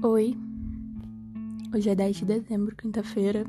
Oi, 0.00 0.36
hoje 1.74 1.90
é 1.90 1.94
10 1.96 2.18
de 2.18 2.24
dezembro, 2.24 2.76
quinta-feira, 2.76 3.44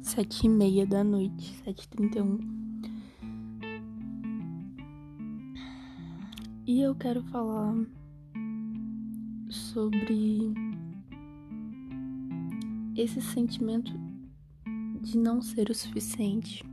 sete 0.00 0.46
e 0.46 0.48
meia 0.48 0.86
da 0.86 1.04
noite, 1.04 1.52
sete 1.62 1.84
e 1.84 1.88
trinta 1.88 2.18
eu 6.66 6.94
quero 6.94 7.22
falar 7.24 7.74
sobre 9.50 10.54
esse 12.96 13.20
sentimento 13.20 13.92
de 15.02 15.18
não 15.18 15.42
ser 15.42 15.68
o 15.68 15.74
suficiente, 15.74 16.64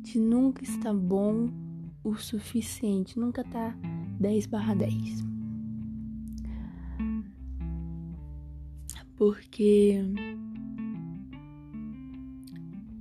de 0.00 0.18
nunca 0.18 0.64
estar 0.64 0.94
bom 0.94 1.50
o 2.02 2.14
suficiente, 2.14 3.18
nunca 3.18 3.44
tá 3.44 3.76
10 4.18 4.46
barra 4.46 4.74
10. 4.74 5.29
Porque 9.20 10.02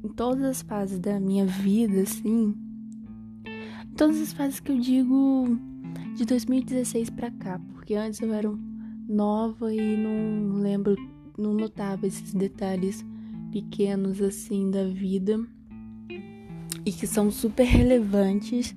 em 0.04 0.10
todas 0.18 0.44
as 0.44 0.62
fases 0.62 1.00
da 1.00 1.18
minha 1.18 1.46
vida, 1.46 2.02
assim, 2.02 2.54
em 3.86 3.96
todas 3.96 4.20
as 4.20 4.34
fases 4.34 4.60
que 4.60 4.70
eu 4.70 4.78
digo 4.78 5.58
de 6.18 6.26
2016 6.26 7.10
para 7.12 7.32
cá, 7.32 7.62
porque 7.72 7.94
antes 7.94 8.20
eu 8.20 8.34
era 8.34 8.54
nova 9.08 9.74
e 9.74 9.96
não 9.96 10.58
lembro, 10.58 10.98
não 11.38 11.54
notava 11.54 12.06
esses 12.06 12.34
detalhes 12.34 13.06
pequenos 13.50 14.22
assim 14.22 14.70
da 14.70 14.84
vida 14.84 15.40
e 16.86 16.92
que 16.92 17.08
são 17.08 17.32
super 17.32 17.64
relevantes. 17.64 18.76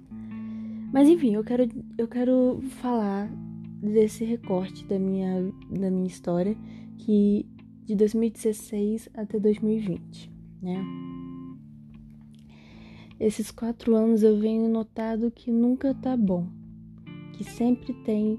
Mas 0.93 1.09
enfim, 1.09 1.35
eu 1.35 1.43
quero 1.43 1.69
eu 1.99 2.07
quero 2.07 2.63
falar 2.81 3.29
desse 3.83 4.25
recorte 4.25 4.85
da 4.85 4.97
minha 4.97 5.53
da 5.69 5.91
minha 5.91 6.07
história 6.07 6.57
que 6.99 7.47
de 7.85 7.97
2016 7.97 9.09
até 9.15 9.39
2020, 9.39 10.31
né? 10.63 10.85
Esses 13.19 13.51
quatro 13.51 13.95
anos 13.95 14.23
eu 14.23 14.39
venho 14.39 14.69
notado 14.69 15.31
que 15.31 15.53
nunca 15.53 15.95
tá 15.95 16.17
bom, 16.17 16.49
que 17.35 17.45
sempre 17.45 17.93
tem 18.05 18.39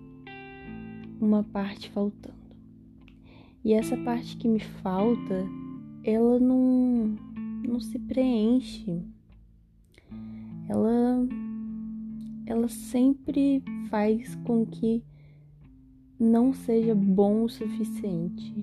uma 1.21 1.43
parte 1.43 1.89
faltando. 1.89 2.35
E 3.63 3.73
essa 3.73 3.95
parte 3.95 4.35
que 4.35 4.47
me 4.47 4.59
falta, 4.59 5.45
ela 6.03 6.37
não, 6.37 7.15
não 7.65 7.79
se 7.79 7.97
preenche. 7.97 9.01
Ela, 10.67 11.25
ela 12.45 12.67
sempre 12.67 13.63
faz 13.89 14.35
com 14.43 14.65
que 14.65 15.01
não 16.23 16.53
seja 16.53 16.95
bom 16.95 17.43
o 17.43 17.49
suficiente 17.49 18.53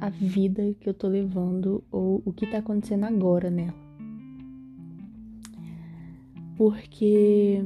a 0.00 0.08
vida 0.08 0.74
que 0.80 0.88
eu 0.88 0.94
tô 0.94 1.06
levando 1.06 1.84
ou 1.92 2.22
o 2.24 2.32
que 2.32 2.46
tá 2.46 2.58
acontecendo 2.58 3.04
agora 3.04 3.50
nela. 3.50 3.74
Porque 6.56 7.62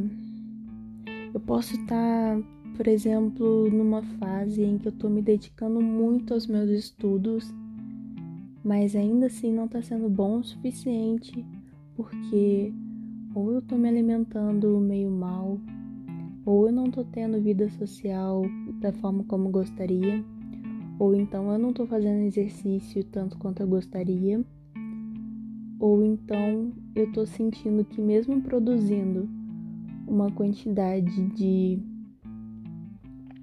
eu 1.33 1.41
posso 1.41 1.75
estar, 1.75 2.37
tá, 2.37 2.43
por 2.77 2.89
exemplo, 2.89 3.71
numa 3.71 4.03
fase 4.03 4.63
em 4.63 4.79
que 4.79 4.89
eu 4.89 4.93
tô 4.93 5.09
me 5.09 5.23
dedicando 5.23 5.81
muito 5.81 6.35
aos 6.35 6.49
meus 6.49 6.71
estudos, 6.71 7.55
mas 8.65 8.97
ainda 8.97 9.27
assim 9.27 9.53
não 9.53 9.69
tá 9.69 9.81
sendo 9.81 10.09
bom 10.09 10.39
o 10.39 10.45
suficiente, 10.45 11.45
porque 11.95 12.73
ou 13.33 13.53
eu 13.53 13.63
tô 13.63 13.77
me 13.77 13.89
alimentando 13.89 14.79
meio 14.81 15.11
mal, 15.11 15.61
ou 16.45 16.67
eu 16.67 16.73
não 16.73 16.91
tô 16.91 17.05
tendo 17.05 17.41
vida 17.41 17.69
social 17.71 18.43
da 18.81 18.93
forma 18.93 19.25
como 19.25 19.49
gostaria, 19.51 20.25
ou 20.99 21.15
então 21.15 21.51
eu 21.53 21.59
não 21.59 21.73
tô 21.73 21.87
fazendo 21.87 22.23
exercício 22.23 23.03
tanto 23.05 23.39
quanto 23.39 23.61
eu 23.61 23.67
gostaria, 23.67 24.45
ou 25.79 26.05
então 26.05 26.73
eu 26.95 27.11
tô 27.13 27.27
sentindo 27.27 27.85
que 27.85 28.01
mesmo 28.01 28.41
produzindo 28.41 29.29
uma 30.07 30.31
quantidade 30.31 31.27
de 31.35 31.79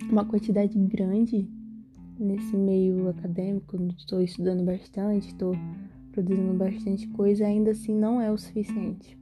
uma 0.09 0.25
quantidade 0.25 0.77
grande 0.77 1.47
nesse 2.19 2.55
meio 2.55 3.09
acadêmico, 3.09 3.77
estou 3.97 4.21
estudando 4.21 4.63
bastante, 4.63 5.27
estou 5.27 5.55
produzindo 6.11 6.53
bastante 6.53 7.07
coisa, 7.07 7.45
ainda 7.45 7.71
assim 7.71 7.95
não 7.95 8.21
é 8.21 8.31
o 8.31 8.37
suficiente. 8.37 9.20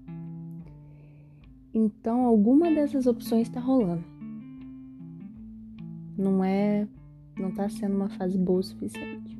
Então, 1.74 2.26
alguma 2.26 2.72
dessas 2.72 3.06
opções 3.06 3.48
está 3.48 3.60
rolando. 3.60 4.04
Não 6.18 6.44
é, 6.44 6.88
não 7.38 7.52
tá 7.52 7.70
sendo 7.70 7.96
uma 7.96 8.10
fase 8.10 8.38
boa 8.38 8.60
o 8.60 8.64
suficiente. 8.64 9.40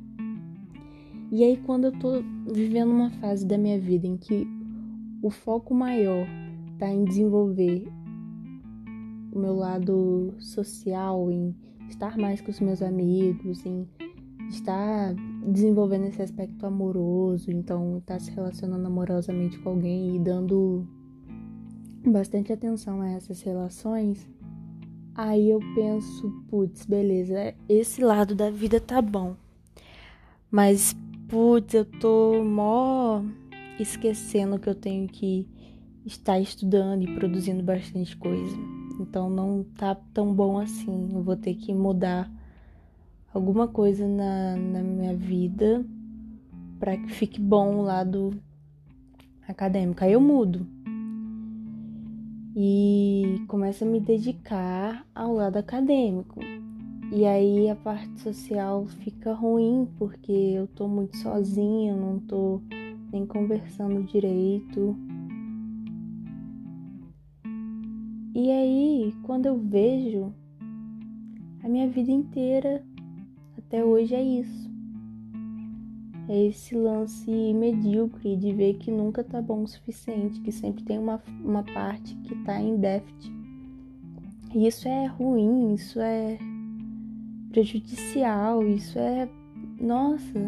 E 1.32 1.44
aí 1.44 1.56
quando 1.58 1.84
eu 1.84 1.92
tô 1.92 2.22
vivendo 2.52 2.90
uma 2.90 3.10
fase 3.10 3.46
da 3.46 3.56
minha 3.56 3.78
vida 3.78 4.04
em 4.04 4.16
que 4.16 4.46
o 5.22 5.30
foco 5.30 5.72
maior 5.72 6.26
tá 6.76 6.88
em 6.88 7.04
desenvolver 7.04 7.86
o 9.32 9.38
meu 9.38 9.54
lado 9.54 10.34
social, 10.38 11.30
em 11.30 11.54
estar 11.88 12.18
mais 12.18 12.40
com 12.40 12.50
os 12.50 12.58
meus 12.58 12.82
amigos, 12.82 13.64
em 13.64 13.86
estar 14.48 15.14
desenvolvendo 15.46 16.06
esse 16.06 16.20
aspecto 16.20 16.66
amoroso, 16.66 17.50
então 17.50 17.98
estar 17.98 18.14
tá 18.14 18.20
se 18.20 18.32
relacionando 18.32 18.86
amorosamente 18.86 19.56
com 19.60 19.68
alguém 19.68 20.16
e 20.16 20.18
dando 20.18 20.84
bastante 22.04 22.52
atenção 22.52 23.00
a 23.00 23.10
essas 23.10 23.42
relações, 23.42 24.28
aí 25.14 25.50
eu 25.50 25.60
penso, 25.74 26.30
putz, 26.48 26.86
beleza, 26.86 27.54
esse 27.68 28.02
lado 28.02 28.34
da 28.34 28.50
vida 28.50 28.80
tá 28.80 29.02
bom. 29.02 29.36
Mas, 30.50 30.96
putz, 31.28 31.74
eu 31.74 31.84
tô 31.84 32.42
mó 32.42 33.22
esquecendo 33.78 34.58
que 34.58 34.68
eu 34.68 34.74
tenho 34.74 35.08
que 35.08 35.46
estar 36.04 36.38
estudando 36.40 37.02
e 37.02 37.14
produzindo 37.14 37.62
bastante 37.62 38.16
coisa. 38.16 38.56
Então 39.00 39.30
não 39.30 39.64
tá 39.76 39.94
tão 40.12 40.34
bom 40.34 40.58
assim. 40.58 41.10
Eu 41.12 41.22
vou 41.22 41.36
ter 41.36 41.54
que 41.54 41.72
mudar 41.72 42.30
alguma 43.32 43.68
coisa 43.68 44.06
na, 44.06 44.56
na 44.56 44.82
minha 44.82 45.14
vida 45.14 45.84
para 46.78 46.96
que 46.96 47.08
fique 47.08 47.40
bom 47.40 47.76
o 47.76 47.82
lado 47.82 48.34
acadêmico. 49.46 50.02
Aí 50.04 50.12
eu 50.12 50.20
mudo 50.20 50.66
e 52.54 53.42
começo 53.46 53.84
a 53.84 53.86
me 53.86 54.00
dedicar 54.00 55.06
ao 55.14 55.34
lado 55.34 55.56
acadêmico. 55.56 56.40
E 57.12 57.24
aí 57.24 57.68
a 57.68 57.76
parte 57.76 58.20
social 58.20 58.86
fica 58.86 59.32
ruim 59.32 59.88
porque 59.98 60.32
eu 60.32 60.66
tô 60.68 60.86
muito 60.88 61.16
sozinha, 61.16 61.94
não 61.94 62.18
tô 62.20 62.60
nem 63.12 63.26
conversando 63.26 64.02
direito. 64.04 64.96
E 68.34 68.50
aí, 68.50 69.14
quando 69.24 69.46
eu 69.46 69.58
vejo, 69.58 70.32
a 71.62 71.68
minha 71.68 71.88
vida 71.88 72.10
inteira 72.10 72.82
até 73.58 73.84
hoje 73.84 74.14
é 74.14 74.22
isso 74.22 74.69
é 76.30 76.46
esse 76.46 76.76
lance 76.76 77.28
medíocre 77.28 78.36
de 78.36 78.52
ver 78.52 78.74
que 78.74 78.88
nunca 78.88 79.24
tá 79.24 79.42
bom 79.42 79.64
o 79.64 79.66
suficiente, 79.66 80.40
que 80.40 80.52
sempre 80.52 80.84
tem 80.84 80.96
uma, 80.96 81.20
uma 81.42 81.64
parte 81.64 82.14
que 82.18 82.36
tá 82.44 82.60
em 82.60 82.76
déficit. 82.76 83.32
E 84.54 84.68
isso 84.68 84.86
é 84.86 85.06
ruim, 85.06 85.74
isso 85.74 85.98
é 85.98 86.38
prejudicial, 87.50 88.62
isso 88.62 88.96
é. 88.96 89.28
Nossa! 89.80 90.38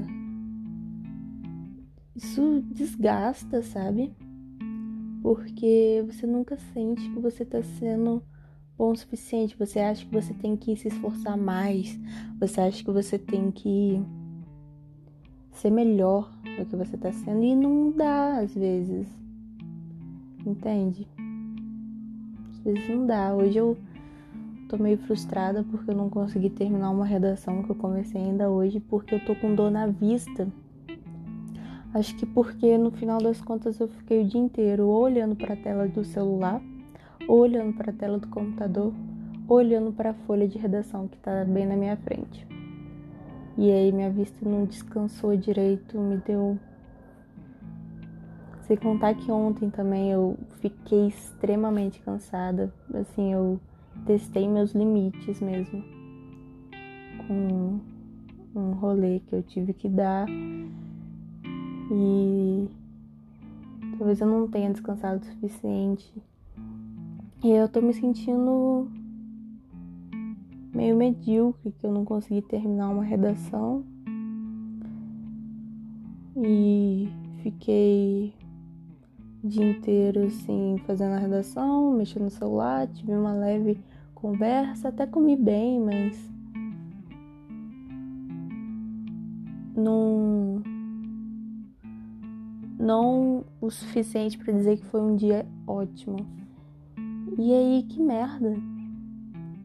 Isso 2.14 2.62
desgasta, 2.70 3.60
sabe? 3.60 4.14
Porque 5.20 6.04
você 6.06 6.28
nunca 6.28 6.56
sente 6.72 7.10
que 7.10 7.18
você 7.18 7.44
tá 7.44 7.60
sendo 7.60 8.22
bom 8.78 8.92
o 8.92 8.96
suficiente. 8.96 9.58
Você 9.58 9.80
acha 9.80 10.06
que 10.06 10.12
você 10.12 10.32
tem 10.32 10.56
que 10.56 10.76
se 10.76 10.86
esforçar 10.86 11.36
mais, 11.36 11.98
você 12.38 12.60
acha 12.60 12.84
que 12.84 12.90
você 12.92 13.18
tem 13.18 13.50
que 13.50 14.00
ser 15.52 15.70
melhor 15.70 16.30
do 16.58 16.66
que 16.66 16.76
você 16.76 16.96
tá 16.96 17.12
sendo 17.12 17.42
e 17.42 17.54
não 17.54 17.90
dá 17.92 18.38
às 18.38 18.54
vezes. 18.54 19.06
Entende? 20.44 21.06
Às 22.50 22.58
vezes 22.60 22.88
não 22.88 23.06
dá. 23.06 23.34
Hoje 23.34 23.58
eu 23.58 23.76
tô 24.68 24.76
meio 24.76 24.98
frustrada 24.98 25.64
porque 25.70 25.90
eu 25.90 25.94
não 25.94 26.08
consegui 26.08 26.50
terminar 26.50 26.90
uma 26.90 27.04
redação 27.04 27.62
que 27.62 27.70
eu 27.70 27.76
comecei 27.76 28.20
ainda 28.20 28.50
hoje 28.50 28.80
porque 28.80 29.14
eu 29.14 29.24
tô 29.24 29.34
com 29.36 29.54
dor 29.54 29.70
na 29.70 29.86
vista. 29.86 30.48
Acho 31.94 32.16
que 32.16 32.24
porque 32.24 32.78
no 32.78 32.90
final 32.90 33.18
das 33.18 33.40
contas 33.42 33.78
eu 33.78 33.86
fiquei 33.86 34.22
o 34.22 34.24
dia 34.24 34.40
inteiro 34.40 34.86
ou 34.86 35.02
olhando 35.02 35.36
para 35.36 35.52
a 35.52 35.56
tela 35.56 35.86
do 35.86 36.02
celular, 36.02 36.62
ou 37.28 37.40
olhando 37.40 37.74
para 37.74 37.90
a 37.90 37.94
tela 37.94 38.18
do 38.18 38.28
computador, 38.28 38.94
ou 39.46 39.58
olhando 39.58 39.92
para 39.92 40.10
a 40.10 40.14
folha 40.14 40.48
de 40.48 40.56
redação 40.56 41.06
que 41.06 41.18
tá 41.18 41.44
bem 41.44 41.66
na 41.66 41.76
minha 41.76 41.96
frente. 41.98 42.46
E 43.56 43.70
aí 43.70 43.92
minha 43.92 44.10
vista 44.10 44.48
não 44.48 44.64
descansou 44.64 45.36
direito, 45.36 45.98
me 45.98 46.16
deu. 46.18 46.58
Sem 48.62 48.76
contar 48.76 49.14
que 49.14 49.30
ontem 49.30 49.68
também 49.68 50.10
eu 50.10 50.38
fiquei 50.60 51.08
extremamente 51.08 52.00
cansada. 52.00 52.72
Assim, 52.94 53.32
eu 53.32 53.60
testei 54.06 54.48
meus 54.48 54.72
limites 54.72 55.40
mesmo. 55.40 55.84
com 57.26 57.80
um 58.54 58.72
rolê 58.72 59.20
que 59.20 59.34
eu 59.34 59.42
tive 59.42 59.72
que 59.72 59.88
dar 59.88 60.26
e 61.90 62.68
talvez 63.96 64.20
eu 64.20 64.26
não 64.26 64.48
tenha 64.48 64.70
descansado 64.70 65.22
o 65.22 65.24
suficiente. 65.24 66.12
E 67.42 67.50
eu 67.50 67.68
tô 67.68 67.80
me 67.80 67.92
sentindo 67.92 68.88
meio 70.74 70.96
medíocre 70.96 71.72
que 71.72 71.86
eu 71.86 71.92
não 71.92 72.04
consegui 72.04 72.42
terminar 72.42 72.88
uma 72.88 73.04
redação. 73.04 73.84
E 76.36 77.08
fiquei 77.42 78.32
o 79.42 79.48
dia 79.48 79.70
inteiro 79.70 80.24
assim 80.24 80.76
fazendo 80.86 81.12
a 81.12 81.18
redação, 81.18 81.92
mexendo 81.92 82.24
no 82.24 82.30
celular, 82.30 82.86
tive 82.88 83.12
uma 83.12 83.34
leve 83.34 83.78
conversa, 84.14 84.88
até 84.88 85.06
comi 85.06 85.36
bem, 85.36 85.80
mas 85.80 86.30
não 89.76 90.62
não 92.78 93.44
o 93.60 93.70
suficiente 93.70 94.36
para 94.36 94.52
dizer 94.52 94.76
que 94.76 94.86
foi 94.86 95.00
um 95.00 95.14
dia 95.14 95.46
ótimo. 95.66 96.16
E 97.38 97.54
aí, 97.54 97.84
que 97.88 98.02
merda. 98.02 98.71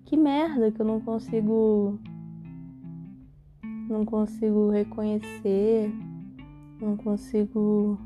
Que 0.08 0.16
merda 0.16 0.72
que 0.72 0.82
eu 0.82 0.86
não 0.86 1.02
consigo 1.02 2.00
não 3.90 4.06
consigo 4.06 4.70
reconhecer, 4.70 5.94
não 6.80 6.96
consigo 6.96 7.98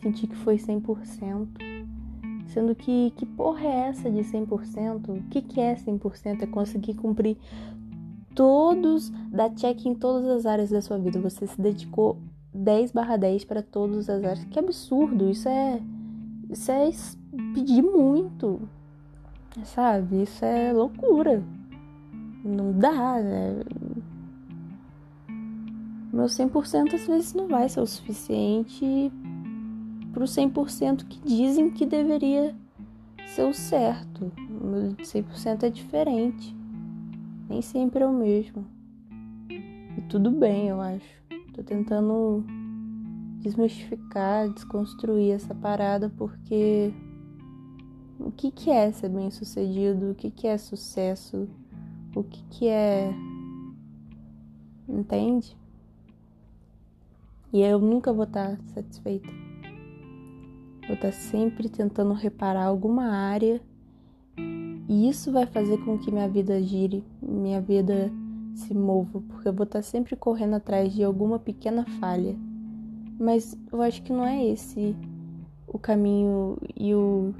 sentir 0.00 0.28
que 0.28 0.36
foi 0.36 0.54
100%. 0.54 1.48
Sendo 2.46 2.76
que 2.76 3.12
que 3.16 3.26
porra 3.26 3.66
é 3.66 3.88
essa 3.88 4.08
de 4.08 4.20
100%? 4.20 5.08
O 5.08 5.22
que 5.30 5.42
que 5.42 5.60
é 5.60 5.74
100%? 5.74 6.42
É 6.42 6.46
conseguir 6.46 6.94
cumprir 6.94 7.36
todos, 8.36 9.10
dar 9.32 9.50
check 9.50 9.84
em 9.84 9.96
todas 9.96 10.28
as 10.28 10.46
áreas 10.46 10.70
da 10.70 10.80
sua 10.80 10.96
vida. 10.96 11.20
Você 11.20 11.44
se 11.44 11.60
dedicou 11.60 12.18
10 12.54 12.92
barra 12.92 13.16
10 13.16 13.44
para 13.46 13.62
todas 13.64 14.08
as 14.08 14.22
áreas. 14.22 14.44
Que 14.44 14.60
absurdo! 14.60 15.28
Isso 15.28 15.48
é. 15.48 15.82
Isso 16.48 16.70
é 16.70 16.88
pedir 17.52 17.82
muito. 17.82 18.60
Sabe? 19.62 20.22
Isso 20.22 20.44
é 20.44 20.72
loucura. 20.72 21.42
Não 22.44 22.72
dá, 22.72 23.20
né? 23.22 23.62
Meu 26.12 26.26
100% 26.26 26.94
às 26.94 27.06
vezes 27.06 27.34
não 27.34 27.48
vai 27.48 27.68
ser 27.68 27.80
o 27.80 27.86
suficiente 27.86 29.12
pro 30.12 30.24
100% 30.24 31.04
que 31.08 31.20
dizem 31.26 31.70
que 31.70 31.84
deveria 31.84 32.54
ser 33.26 33.42
o 33.42 33.52
certo. 33.52 34.30
O 34.38 34.66
meu 34.66 34.92
100% 34.92 35.64
é 35.64 35.70
diferente. 35.70 36.54
Nem 37.48 37.60
sempre 37.60 38.04
é 38.04 38.06
o 38.06 38.12
mesmo. 38.12 38.64
E 39.50 40.00
tudo 40.08 40.30
bem, 40.30 40.68
eu 40.68 40.80
acho. 40.80 41.22
Tô 41.52 41.62
tentando 41.62 42.44
desmistificar, 43.40 44.48
desconstruir 44.48 45.32
essa 45.32 45.54
parada 45.54 46.10
porque 46.16 46.92
o 48.18 48.30
que, 48.30 48.50
que 48.50 48.70
é 48.70 48.90
ser 48.92 49.08
bem 49.08 49.30
sucedido? 49.30 50.10
O 50.10 50.14
que, 50.14 50.30
que 50.30 50.46
é 50.46 50.56
sucesso? 50.56 51.48
O 52.14 52.22
que, 52.22 52.42
que 52.50 52.68
é. 52.68 53.12
Entende? 54.88 55.56
E 57.52 57.62
eu 57.62 57.78
nunca 57.78 58.12
vou 58.12 58.24
estar 58.24 58.58
satisfeita. 58.74 59.28
Vou 60.86 60.96
estar 60.96 61.12
sempre 61.12 61.68
tentando 61.68 62.12
reparar 62.12 62.64
alguma 62.64 63.06
área 63.06 63.60
e 64.88 65.08
isso 65.08 65.32
vai 65.32 65.46
fazer 65.46 65.78
com 65.78 65.98
que 65.98 66.10
minha 66.10 66.28
vida 66.28 66.60
gire, 66.62 67.02
minha 67.22 67.60
vida 67.60 68.12
se 68.54 68.74
mova, 68.74 69.20
porque 69.28 69.48
eu 69.48 69.52
vou 69.52 69.64
estar 69.64 69.82
sempre 69.82 70.14
correndo 70.14 70.54
atrás 70.54 70.92
de 70.92 71.02
alguma 71.02 71.38
pequena 71.38 71.86
falha. 71.98 72.36
Mas 73.18 73.56
eu 73.72 73.80
acho 73.80 74.02
que 74.02 74.12
não 74.12 74.26
é 74.26 74.44
esse 74.44 74.94
o 75.66 75.78
caminho 75.78 76.58
e 76.76 76.94
o, 76.94 77.34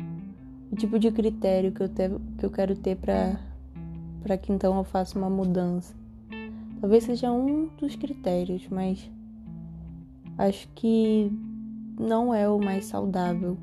o 0.74 0.76
tipo 0.76 0.98
de 0.98 1.12
critério 1.12 1.70
que 1.70 1.80
eu, 1.80 1.88
te, 1.88 2.02
que 2.36 2.44
eu 2.44 2.50
quero 2.50 2.74
ter 2.74 2.96
para 2.96 3.38
para 4.24 4.36
que 4.36 4.52
então 4.52 4.76
eu 4.76 4.84
faça 4.84 5.16
uma 5.16 5.30
mudança. 5.30 5.94
Talvez 6.80 7.04
seja 7.04 7.30
um 7.30 7.68
dos 7.78 7.94
critérios, 7.94 8.66
mas 8.70 9.08
acho 10.36 10.66
que 10.74 11.30
não 11.98 12.34
é 12.34 12.48
o 12.48 12.58
mais 12.58 12.86
saudável. 12.86 13.56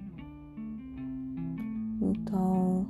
Então, 1.99 2.85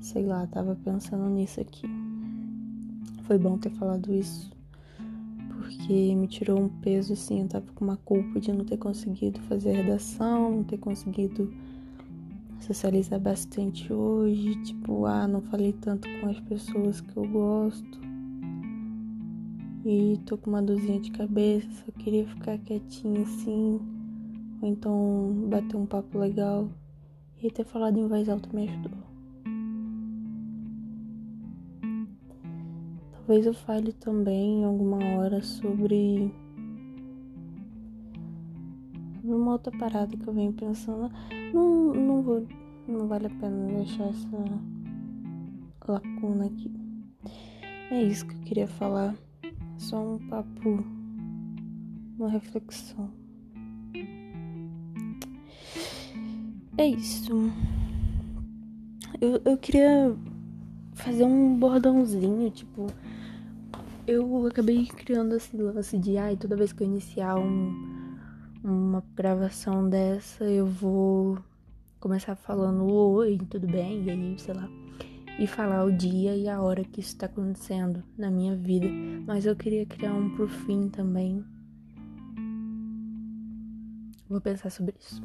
Sei 0.00 0.24
lá, 0.26 0.46
tava 0.48 0.76
pensando 0.82 1.28
nisso 1.28 1.60
aqui. 1.60 1.86
Foi 3.24 3.38
bom 3.38 3.56
ter 3.56 3.70
falado 3.70 4.12
isso, 4.12 4.50
porque 5.70 6.14
me 6.16 6.26
tirou 6.26 6.60
um 6.60 6.68
peso 6.68 7.12
assim. 7.12 7.42
Eu 7.42 7.48
tava 7.48 7.66
com 7.72 7.84
uma 7.84 7.96
culpa 7.96 8.40
de 8.40 8.52
não 8.52 8.64
ter 8.64 8.76
conseguido 8.76 9.40
fazer 9.42 9.72
redação, 9.72 10.56
não 10.56 10.64
ter 10.64 10.78
conseguido 10.78 11.52
socializar 12.60 13.20
bastante 13.20 13.92
hoje. 13.92 14.56
Tipo, 14.64 15.06
ah, 15.06 15.28
não 15.28 15.40
falei 15.40 15.72
tanto 15.72 16.08
com 16.20 16.28
as 16.28 16.40
pessoas 16.40 17.00
que 17.00 17.16
eu 17.16 17.26
gosto. 17.28 18.00
E 19.84 20.20
tô 20.26 20.36
com 20.36 20.50
uma 20.50 20.62
dorzinha 20.62 21.00
de 21.00 21.10
cabeça, 21.10 21.68
só 21.70 21.92
queria 21.92 22.26
ficar 22.26 22.58
quietinha 22.58 23.22
assim. 23.22 23.80
Ou 24.60 24.68
então 24.68 25.46
bater 25.48 25.76
um 25.76 25.86
papo 25.86 26.18
legal. 26.18 26.68
E 27.42 27.50
ter 27.50 27.64
falado 27.64 27.98
em 27.98 28.06
voz 28.06 28.28
alta 28.28 28.50
me 28.52 28.68
ajudou. 28.68 29.09
Talvez 33.30 33.46
eu 33.46 33.54
fale 33.54 33.92
também 33.92 34.64
alguma 34.64 34.96
hora 35.14 35.40
sobre 35.40 36.34
uma 39.22 39.52
outra 39.52 39.70
parada 39.78 40.16
que 40.16 40.26
eu 40.26 40.32
venho 40.32 40.52
pensando. 40.52 41.08
Não, 41.54 41.94
não 41.94 42.22
vou. 42.22 42.44
Não 42.88 43.06
vale 43.06 43.28
a 43.28 43.30
pena 43.30 43.68
deixar 43.68 44.06
essa 44.06 44.26
lacuna 45.86 46.46
aqui. 46.46 46.72
É 47.92 48.02
isso 48.02 48.26
que 48.26 48.34
eu 48.34 48.40
queria 48.40 48.66
falar. 48.66 49.14
Só 49.78 50.14
um 50.16 50.18
papo, 50.28 50.84
uma 52.18 52.30
reflexão. 52.30 53.12
É 56.76 56.84
isso. 56.84 57.32
Eu, 59.20 59.40
eu 59.44 59.56
queria 59.56 60.16
fazer 60.94 61.22
um 61.22 61.56
bordãozinho, 61.56 62.50
tipo, 62.50 62.88
eu 64.06 64.46
acabei 64.46 64.86
criando 64.86 65.34
esse 65.36 65.56
lance 65.56 65.98
de, 65.98 66.16
ai, 66.16 66.36
toda 66.36 66.56
vez 66.56 66.72
que 66.72 66.82
eu 66.82 66.86
iniciar 66.86 67.36
um, 67.36 68.16
uma 68.62 69.04
gravação 69.14 69.88
dessa, 69.88 70.44
eu 70.44 70.66
vou 70.66 71.38
começar 71.98 72.34
falando 72.34 72.90
oi, 72.90 73.38
tudo 73.50 73.66
bem? 73.66 74.04
E 74.04 74.10
aí, 74.10 74.38
sei 74.38 74.54
lá. 74.54 74.68
E 75.38 75.46
falar 75.46 75.84
o 75.84 75.92
dia 75.92 76.36
e 76.36 76.48
a 76.48 76.60
hora 76.60 76.84
que 76.84 77.00
isso 77.00 77.16
tá 77.16 77.26
acontecendo 77.26 78.02
na 78.16 78.30
minha 78.30 78.54
vida. 78.56 78.88
Mas 79.26 79.46
eu 79.46 79.56
queria 79.56 79.86
criar 79.86 80.12
um 80.12 80.34
pro 80.34 80.48
fim 80.48 80.88
também. 80.88 81.44
Vou 84.28 84.40
pensar 84.40 84.70
sobre 84.70 84.94
isso. 85.00 85.22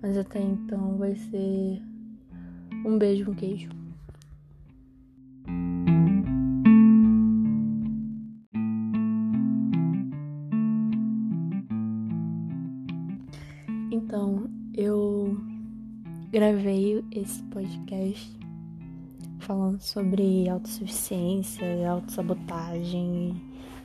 Mas 0.00 0.16
até 0.16 0.40
então 0.40 0.96
vai 0.96 1.14
ser 1.14 1.82
um 2.84 2.98
beijo, 2.98 3.30
um 3.30 3.34
queijo. 3.34 3.83
Esse 17.24 17.42
podcast 17.44 18.38
falando 19.38 19.80
sobre 19.80 20.46
autossuficiência, 20.46 21.90
autossabotagem, 21.90 23.34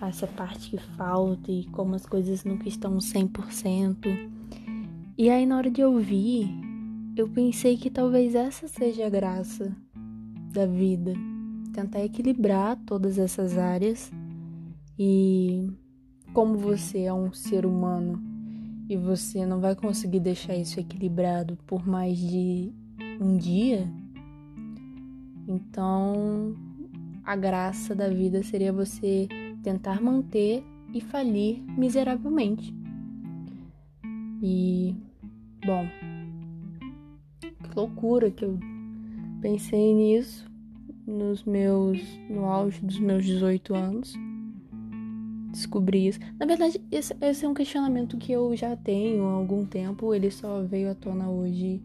essa 0.01 0.27
parte 0.27 0.71
que 0.71 0.77
falta 0.77 1.49
e 1.49 1.65
como 1.67 1.95
as 1.95 2.05
coisas 2.05 2.43
nunca 2.43 2.67
estão 2.67 2.97
100%. 2.97 4.29
E 5.17 5.29
aí, 5.29 5.45
na 5.45 5.57
hora 5.57 5.71
de 5.71 5.81
ouvir, 5.83 6.49
eu 7.15 7.29
pensei 7.29 7.77
que 7.77 7.89
talvez 7.89 8.35
essa 8.35 8.67
seja 8.67 9.07
a 9.07 9.09
graça 9.09 9.73
da 10.51 10.65
vida. 10.65 11.13
Tentar 11.73 12.03
equilibrar 12.03 12.77
todas 12.85 13.17
essas 13.17 13.57
áreas 13.57 14.11
e 14.97 15.71
como 16.33 16.57
você 16.57 17.03
é 17.03 17.13
um 17.13 17.31
ser 17.31 17.65
humano 17.65 18.21
e 18.89 18.97
você 18.97 19.45
não 19.45 19.61
vai 19.61 19.75
conseguir 19.75 20.19
deixar 20.19 20.55
isso 20.55 20.79
equilibrado 20.79 21.57
por 21.65 21.87
mais 21.87 22.17
de 22.17 22.73
um 23.19 23.37
dia, 23.37 23.87
então 25.47 26.55
a 27.23 27.35
graça 27.35 27.93
da 27.93 28.07
vida 28.07 28.41
seria 28.43 28.71
você 28.71 29.27
tentar 29.61 30.01
manter 30.01 30.63
e 30.93 31.01
falir 31.01 31.61
miseravelmente. 31.77 32.73
E, 34.41 34.95
bom, 35.65 35.85
que 37.41 37.75
loucura 37.75 38.31
que 38.31 38.45
eu 38.45 38.57
pensei 39.41 39.93
nisso 39.93 40.49
nos 41.05 41.43
meus 41.43 41.99
no 42.29 42.45
auge 42.45 42.79
dos 42.81 42.99
meus 42.99 43.25
18 43.25 43.75
anos. 43.75 44.13
Descobri 45.51 46.07
isso. 46.07 46.19
Na 46.39 46.45
verdade, 46.45 46.79
esse, 46.91 47.15
esse 47.19 47.45
é 47.45 47.49
um 47.49 47.53
questionamento 47.53 48.17
que 48.17 48.31
eu 48.31 48.55
já 48.55 48.75
tenho 48.75 49.25
há 49.25 49.31
algum 49.33 49.65
tempo, 49.65 50.13
ele 50.13 50.31
só 50.31 50.61
veio 50.61 50.91
à 50.91 50.95
tona 50.95 51.29
hoje 51.29 51.81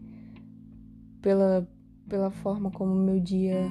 pela 1.25 1.67
pela 2.07 2.29
forma 2.29 2.69
como 2.69 2.93
meu 2.93 3.19
dia 3.19 3.67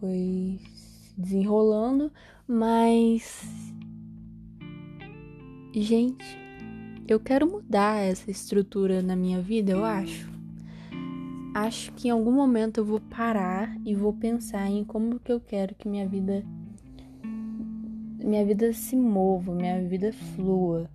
foi 0.00 0.58
se 0.74 1.14
desenrolando, 1.16 2.10
mas 2.44 3.72
gente, 5.72 6.24
eu 7.06 7.20
quero 7.20 7.48
mudar 7.48 7.98
essa 7.98 8.32
estrutura 8.32 9.00
na 9.00 9.14
minha 9.14 9.40
vida, 9.40 9.70
eu 9.70 9.84
acho. 9.84 10.28
Acho 11.54 11.92
que 11.92 12.08
em 12.08 12.10
algum 12.10 12.32
momento 12.32 12.78
eu 12.78 12.84
vou 12.84 12.98
parar 12.98 13.72
e 13.84 13.94
vou 13.94 14.12
pensar 14.12 14.68
em 14.68 14.82
como 14.82 15.20
que 15.20 15.30
eu 15.30 15.38
quero 15.38 15.72
que 15.76 15.88
minha 15.88 16.08
vida 16.08 16.44
minha 18.18 18.44
vida 18.44 18.72
se 18.72 18.96
mova, 18.96 19.54
minha 19.54 19.80
vida 19.86 20.12
flua, 20.12 20.90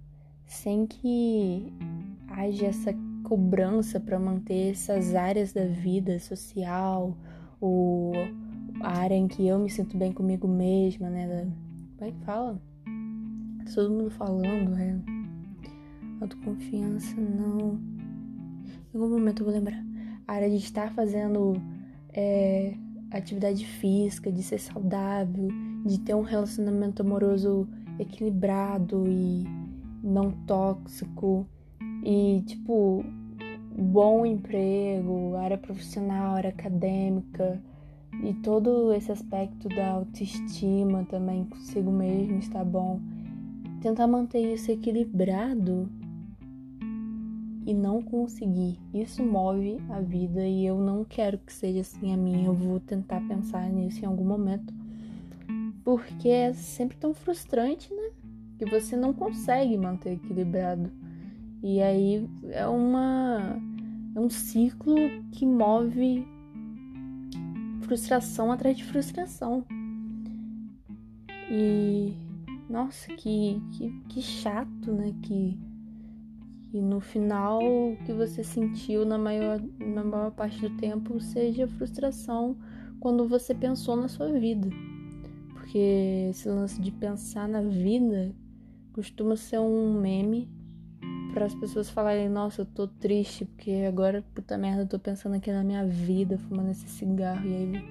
sem 0.46 0.86
que 0.86 1.72
haja 2.30 2.66
essa 2.66 2.94
cobrança 3.28 4.00
para 4.00 4.18
manter 4.18 4.72
essas 4.72 5.14
áreas 5.14 5.52
da 5.52 5.66
vida 5.66 6.18
social, 6.18 7.14
ou 7.60 8.14
a 8.80 9.00
área 9.00 9.16
em 9.16 9.28
que 9.28 9.46
eu 9.46 9.60
me 9.60 9.70
sinto 9.70 9.98
bem 9.98 10.14
comigo 10.14 10.48
mesma, 10.48 11.10
né? 11.10 11.28
Da, 11.28 11.42
como 11.98 12.10
é 12.10 12.12
que 12.14 12.26
fala? 12.26 12.62
Todo 13.76 13.94
mundo 13.94 14.10
falando, 14.12 14.78
é. 14.78 14.96
Autoconfiança, 16.22 17.20
não. 17.20 17.78
Em 18.96 18.98
algum 18.98 19.10
momento 19.10 19.42
eu 19.42 19.46
vou 19.46 19.54
lembrar. 19.54 19.84
A 20.26 20.34
área 20.34 20.50
de 20.50 20.56
estar 20.56 20.94
fazendo 20.94 21.62
é, 22.14 22.76
atividade 23.12 23.66
física, 23.66 24.32
de 24.32 24.42
ser 24.42 24.58
saudável, 24.58 25.50
de 25.86 26.00
ter 26.00 26.16
um 26.16 26.22
relacionamento 26.22 27.02
amoroso 27.02 27.68
equilibrado 28.00 29.04
e 29.06 29.44
não 30.02 30.32
tóxico. 30.46 31.46
E, 32.06 32.42
tipo, 32.46 33.04
bom 33.78 34.26
emprego, 34.26 35.36
área 35.36 35.58
profissional, 35.58 36.36
área 36.36 36.50
acadêmica 36.50 37.62
e 38.24 38.34
todo 38.34 38.92
esse 38.92 39.12
aspecto 39.12 39.70
da 39.70 39.92
autoestima 39.92 41.06
também 41.06 41.46
consigo 41.46 41.92
mesmo 41.92 42.40
está 42.40 42.64
bom. 42.64 43.00
Tentar 43.80 44.08
manter 44.08 44.54
isso 44.54 44.72
equilibrado 44.72 45.88
e 47.68 47.74
não 47.74 48.02
conseguir. 48.02 48.80
Isso 48.92 49.24
move 49.24 49.78
a 49.90 50.02
vida 50.02 50.48
e 50.48 50.66
eu 50.66 50.80
não 50.80 51.04
quero 51.04 51.38
que 51.38 51.54
seja 51.54 51.82
assim 51.82 52.12
a 52.12 52.18
minha. 52.18 52.48
Eu 52.48 52.54
vou 52.54 52.80
tentar 52.80 53.22
pensar 53.28 53.70
nisso 53.70 54.04
em 54.04 54.08
algum 54.08 54.26
momento. 54.26 54.74
Porque 55.84 56.30
é 56.30 56.54
sempre 56.54 56.98
tão 56.98 57.14
frustrante, 57.14 57.94
né? 57.94 58.10
Que 58.58 58.66
você 58.66 58.96
não 58.96 59.14
consegue 59.14 59.78
manter 59.78 60.14
equilibrado. 60.14 60.90
E 61.64 61.82
aí 61.82 62.30
é 62.50 62.68
uma 62.68 63.60
é 64.16 64.20
um 64.20 64.30
ciclo 64.30 64.96
que 65.32 65.46
move 65.46 66.26
frustração 67.82 68.52
atrás 68.52 68.76
de 68.76 68.84
frustração. 68.84 69.66
E 71.50 72.14
nossa, 72.70 73.08
que, 73.14 73.62
que, 73.72 73.90
que 74.10 74.22
chato, 74.22 74.92
né? 74.92 75.14
Que, 75.22 75.58
que 76.70 76.82
no 76.82 77.00
final 77.00 77.60
o 77.64 77.98
que 78.06 78.12
você 78.12 78.44
sentiu 78.44 79.06
na 79.06 79.18
maior, 79.18 79.62
na 79.80 80.04
maior 80.04 80.32
parte 80.32 80.60
do 80.60 80.76
tempo 80.78 81.20
seja 81.22 81.68
frustração 81.68 82.58
quando 83.00 83.28
você 83.28 83.56
pensou 83.56 83.96
na 83.96 84.08
sua 84.08 84.32
vida. 84.34 84.68
Porque 85.54 86.28
esse 86.30 86.50
lance 86.50 86.82
de 86.82 86.92
pensar 86.92 87.48
na 87.48 87.62
vida 87.62 88.36
costuma 88.94 89.36
ser 89.38 89.60
um 89.60 89.94
meme 90.02 90.50
para 91.34 91.46
as 91.46 91.54
pessoas 91.54 91.90
falarem, 91.90 92.30
nossa, 92.30 92.62
eu 92.62 92.66
tô 92.66 92.88
triste 92.88 93.46
porque 93.46 93.86
agora, 93.88 94.24
puta 94.34 94.58
merda, 94.58 94.84
eu 94.84 94.88
tô 94.88 95.00
pensando 95.00 95.36
aqui 95.36 95.52
na 95.52 95.64
minha 95.64 95.86
vida, 95.86 96.38
fumando 96.38 96.72
esse 96.72 96.88
cigarro. 96.88 97.46
E 97.46 97.54
aí, 97.54 97.90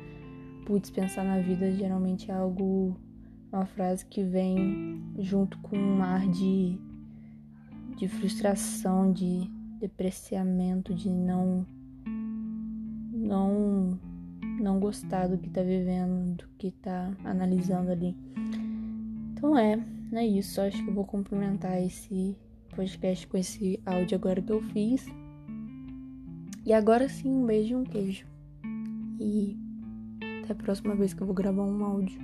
putz, 0.67 0.91
pensar 0.91 1.25
na 1.25 1.39
vida 1.41 1.71
geralmente 1.73 2.31
é 2.31 2.35
algo, 2.35 2.97
uma 3.53 3.67
frase 3.67 4.05
que 4.07 4.23
vem 4.23 5.03
junto 5.19 5.59
com 5.59 5.77
um 5.77 6.03
ar 6.03 6.27
de, 6.29 6.79
de 7.97 8.09
frustração, 8.09 9.13
de 9.13 9.49
depreciamento, 9.79 10.95
de 10.95 11.11
não, 11.11 11.67
não, 13.13 13.99
não 14.61 14.81
gostar 14.81 15.29
do 15.29 15.39
que 15.39 15.51
tá 15.51 15.63
vivendo, 15.63 16.37
do 16.37 16.49
que 16.59 16.71
tá 16.71 17.13
analisando 17.25 17.91
ali. 17.91 18.17
Então 19.33 19.57
é, 19.57 19.79
é 20.13 20.27
isso. 20.27 20.61
Acho 20.61 20.83
que 20.83 20.91
eu 20.91 20.95
vou 20.95 21.05
complementar 21.05 21.81
esse 21.81 22.37
podcast 22.77 23.27
com 23.27 23.39
esse 23.39 23.81
áudio 23.87 24.17
agora 24.17 24.43
que 24.43 24.53
eu 24.53 24.61
fiz. 24.61 25.07
E 26.65 26.73
agora 26.73 27.09
sim, 27.09 27.29
um 27.29 27.47
beijo 27.47 27.73
e 27.73 27.77
um 27.77 27.85
queijo. 27.85 28.27
E 29.19 29.57
até 30.43 30.53
a 30.53 30.57
próxima 30.57 30.95
vez 30.95 31.15
que 31.15 31.23
eu 31.23 31.27
vou 31.27 31.35
gravar 31.35 31.63
um 31.63 31.83
áudio 31.83 32.21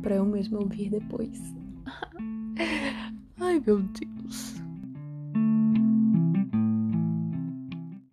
para 0.00 0.16
eu 0.16 0.24
mesmo 0.24 0.58
ouvir 0.58 0.90
depois. 0.90 1.38
Ai, 3.38 3.62
meu 3.64 3.80
Deus. 3.80 4.59